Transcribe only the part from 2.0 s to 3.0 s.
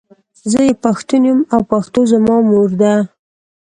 زما مور ده.